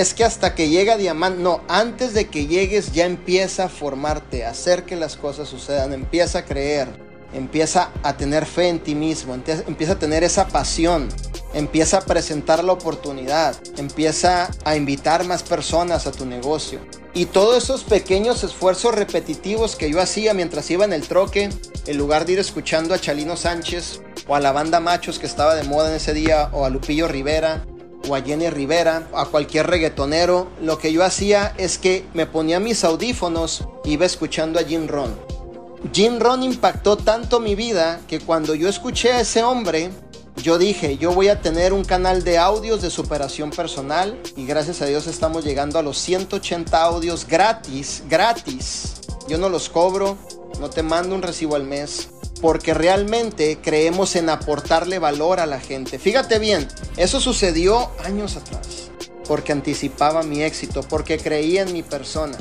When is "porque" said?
52.40-52.74, 59.26-59.52, 60.82-61.18